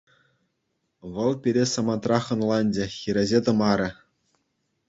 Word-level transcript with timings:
Вӑл 1.13 1.33
пире 1.43 1.65
самантрах 1.73 2.25
ӑнланчӗ, 2.39 2.85
хирӗҫсе 2.97 3.39
тӑмарӗ. 3.51 3.89